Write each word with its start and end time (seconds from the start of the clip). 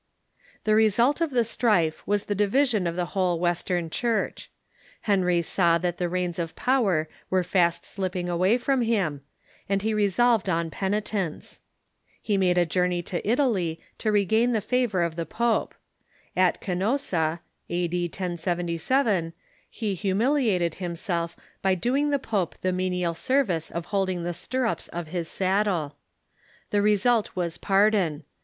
The 0.63 0.73
result 0.73 1.21
of 1.21 1.29
the 1.29 1.43
strife 1.43 2.01
Avas 2.07 2.25
the 2.25 2.33
division 2.33 2.87
of 2.87 2.95
the 2.95 3.13
whole 3.13 3.39
West 3.39 3.69
ern 3.69 3.91
Church. 3.91 4.49
Henry 5.01 5.43
saw 5.43 5.77
that 5.77 5.97
the 5.97 6.09
reins 6.09 6.39
of 6.39 6.55
power 6.55 7.07
Avere 7.31 7.45
fast 7.45 7.85
slipping 7.85 8.25
from 8.57 8.81
him, 8.81 9.21
and 9.69 9.83
he 9.83 9.93
resolved 9.93 10.49
on 10.49 10.71
penitence. 10.71 11.61
Henry 12.27 12.47
IV. 12.47 12.47
and 12.47 12.47
He 12.49 12.49
made 12.49 12.57
a 12.57 12.65
journey 12.65 13.03
to 13.03 13.29
Italy, 13.29 13.79
to 13.99 14.11
regain 14.11 14.53
the 14.53 14.59
favor 14.59 15.03
of 15.03 15.15
Gregory 15.17 15.33
^y^e 15.35 15.37
pope. 15.37 15.75
At 16.35 16.59
Canossa 16.61 17.41
(a.d. 17.69 18.03
1077) 18.07 19.33
he 19.69 19.93
humiliated 19.93 20.73
himself 20.81 21.35
by 21.61 21.75
doing 21.75 22.09
the 22.09 22.17
pope 22.17 22.57
the 22.61 22.73
menial 22.73 23.13
service 23.13 23.69
of 23.69 23.85
holding 23.85 24.23
the 24.23 24.33
stirrups 24.33 24.87
of 24.87 25.09
his 25.09 25.27
saddle. 25.27 25.95
The 26.71 26.81
result 26.81 27.29
Avas 27.35 27.61
pardon. 27.61 28.23